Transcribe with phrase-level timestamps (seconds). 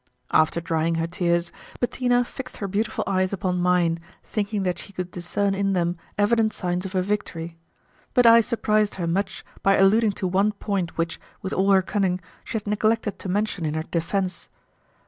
[0.31, 5.11] After drying her tears, Bettina fixed her beautiful eyes upon mine, thinking that she could
[5.11, 7.59] discern in them evident signs of her victory;
[8.15, 12.19] but I surprised her much by alluding to one point which, with all her cunning,
[12.43, 14.49] she had neglected to mention in her defence.